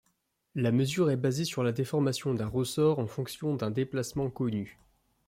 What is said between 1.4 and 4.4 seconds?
sur la déformation d'un ressort en fonction d'un déplacement